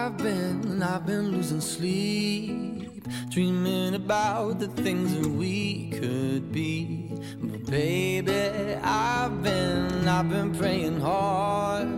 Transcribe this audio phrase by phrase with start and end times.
[0.00, 7.10] I've been, I've been losing sleep, dreaming about the things that we could be.
[7.42, 11.88] But baby, I've been, I've been praying hard.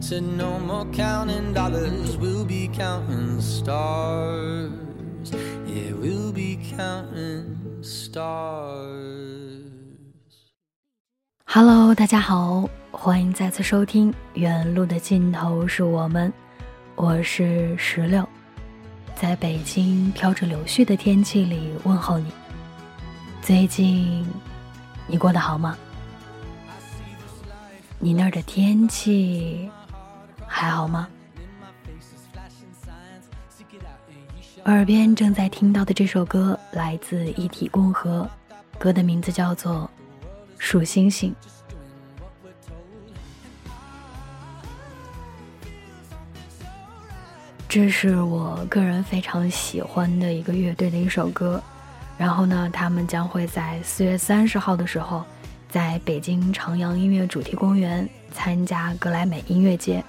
[0.00, 4.70] Said no more counting dollars, we'll be counting stars.
[5.66, 9.18] Yeah, we'll be counting stars.
[11.46, 12.68] Hello，大家好。
[12.92, 16.32] 欢迎再次收听《原路的尽头是我们》，
[16.95, 18.27] 我是石榴，
[19.15, 22.31] 在北京飘着柳絮的天气里问候你。
[23.41, 24.25] 最近
[25.07, 25.75] 你过得好吗？
[27.97, 29.69] 你那儿的天气
[30.45, 31.07] 还好吗？
[34.65, 38.29] 耳边正在听到的这首歌来自一体共和，
[38.77, 39.89] 歌的名字叫做
[40.57, 41.35] 《数星星》。
[47.73, 51.59] 这是我个人非常喜欢的一个乐队的一首歌，
[52.19, 55.23] 然后呢，他们将会在四月三十号的时候，
[55.69, 60.03] 在北京长阳音乐主题公园参加格莱美音乐节。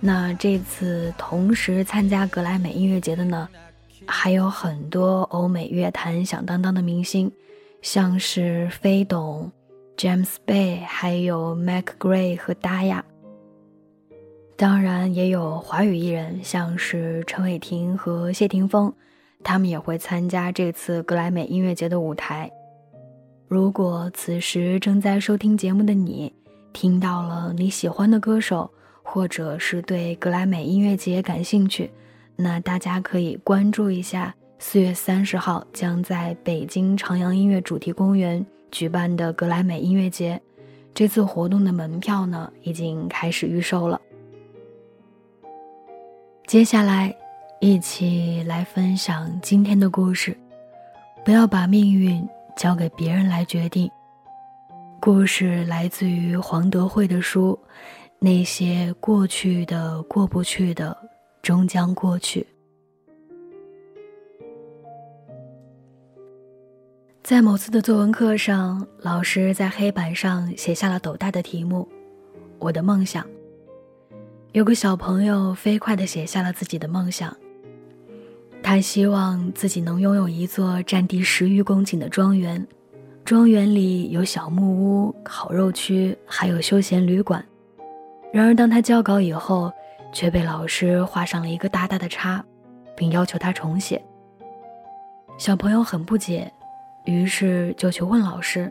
[0.00, 3.48] 那这次同时参加格莱美音乐节的呢，
[4.06, 7.32] 还有很多欧美乐坛响当当的明星，
[7.80, 9.50] 像是飞董、
[9.96, 13.00] James Bay，还有 Mac Gray 和 Daya。
[14.56, 18.92] 当然也有华语艺人，像是陈伟霆和谢霆锋，
[19.42, 22.50] 他们也会参加这次格莱美音乐节的舞台。
[23.48, 26.32] 如果此时正在收听节目的你，
[26.72, 28.70] 听到了你喜欢的歌手，
[29.02, 31.90] 或者是对格莱美音乐节感兴趣，
[32.36, 40.40] 那大家可以关注一下四月三十号将在北京朝阳音乐主题公园举办的格莱美音乐节。
[40.94, 44.00] 这次活动的门票呢，已经开始预售了。
[46.52, 47.16] 接下来，
[47.60, 50.36] 一起来分享今天的故事。
[51.24, 53.90] 不要把命运交给别人来决定。
[55.00, 57.58] 故事来自于黄德惠的书
[58.18, 60.94] 《那些过去的、过不去的，
[61.40, 62.46] 终将过去》。
[67.22, 71.88] 在某次的作文课上，老师在黑板上写下了斗大的题目
[72.60, 73.26] ：“我的梦想。”
[74.52, 77.34] 有个小朋友飞快地写下了自己的梦想。
[78.62, 82.64] 他希望自己能拥有一座占地十余公顷的庄园，
[83.24, 87.42] 庄园里有小木屋、烤肉区，还有休闲旅馆。
[88.30, 89.72] 然而，当他交稿以后，
[90.12, 92.44] 却被老师画上了一个大大的叉，
[92.94, 94.04] 并要求他重写。
[95.38, 96.52] 小朋友很不解，
[97.06, 98.70] 于是就去问老师。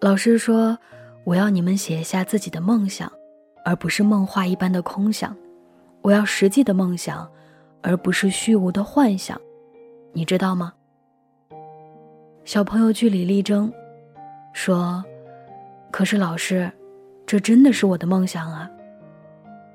[0.00, 0.78] 老师说
[1.26, 3.10] ：“我要你们写下自己的梦想。”
[3.66, 5.36] 而不是梦话一般的空想，
[6.00, 7.28] 我要实际的梦想，
[7.82, 9.36] 而不是虚无的幻想，
[10.12, 10.72] 你知道吗？
[12.44, 13.72] 小朋友据理力争，
[14.52, 15.04] 说
[15.90, 16.70] ：“可是老师，
[17.26, 18.70] 这真的是我的梦想啊。”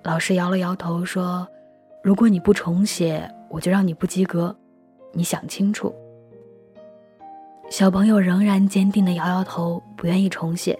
[0.04, 1.46] 老师摇了摇头说
[2.02, 4.56] ：“如果你不重写，我就让你不及格，
[5.12, 5.94] 你想清楚。”
[7.70, 10.80] 小朋友仍然坚定地摇摇头，不愿意重写。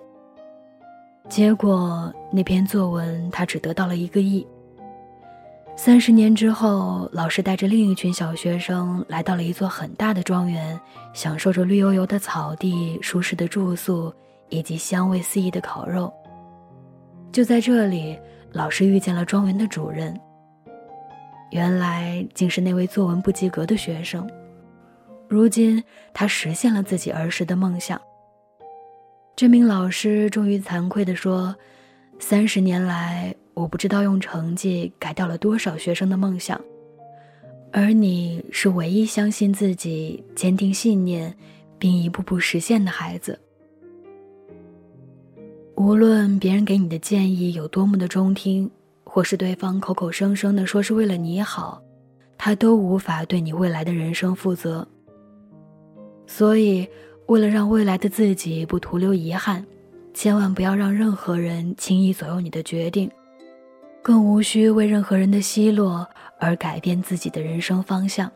[1.32, 4.46] 结果那篇作文他只得到了一个亿。
[5.78, 10.78] 三十年之后，老师带着另一群小学生来到了一座很大的庄园，
[11.14, 14.14] 享受着绿油油的草地、舒适的住宿
[14.50, 16.14] 以及香味四溢的烤肉。
[17.32, 18.20] 就在这里，
[18.52, 20.14] 老师遇见了庄园的主人。
[21.52, 24.30] 原来竟是那位作文不及格的学生。
[25.30, 25.82] 如今，
[26.14, 28.00] 他实现了自己儿时的梦想。
[29.36, 31.56] 这名老师终于惭愧地说
[32.20, 36.62] ：“三十年来，我不知道用成绩改掉了多少学生的梦想，
[37.72, 41.36] 而你是唯一相信自己、坚定信念，
[41.80, 43.40] 并一步步实现的孩子。
[45.76, 48.70] 无论别人给你的建议有多么的中听，
[49.04, 51.82] 或是对方口口声声的说是为了你好，
[52.38, 54.88] 他都无法对你未来的人生负责。
[56.28, 56.88] 所以。”
[57.28, 59.66] 为了让未来的自己不徒留遗憾，
[60.14, 63.10] 千万不要让任何人轻易左右你的决定。
[64.02, 66.08] 更无需为任何人的奚落
[66.40, 68.30] 而改变自己的人生方向。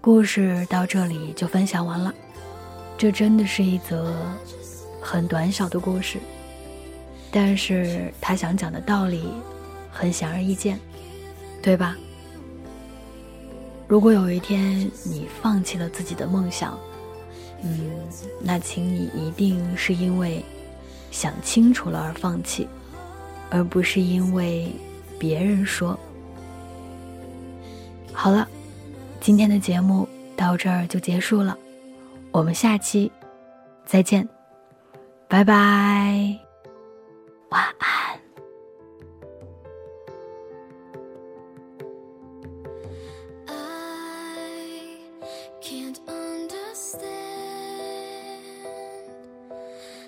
[0.00, 2.12] 故事到这里就分享完了，
[2.98, 4.14] 这真的是一则
[5.00, 6.18] 很短小的故事，
[7.30, 9.32] 但是他想讲的道理
[9.92, 10.78] 很显而易见，
[11.62, 11.96] 对吧？
[13.92, 16.78] 如果有一天你放弃了自己的梦想，
[17.62, 17.90] 嗯，
[18.40, 20.42] 那请你一定是因为
[21.10, 22.66] 想清楚了而放弃，
[23.50, 24.72] 而不是因为
[25.18, 25.98] 别人说。
[28.14, 28.48] 好了。
[29.20, 31.56] 今天的节目到这儿就结束了，
[32.30, 33.12] 我们下期
[33.84, 34.26] 再见，
[35.28, 36.38] 拜拜，
[45.72, 46.84] can't understand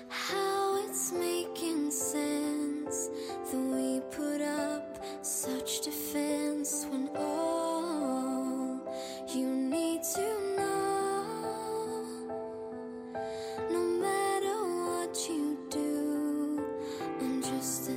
[0.09, 3.09] how it's making sense
[3.49, 8.79] that we put up such defense when all
[9.33, 11.25] you need to know,
[13.71, 16.63] no matter what you do,
[17.21, 17.89] I'm just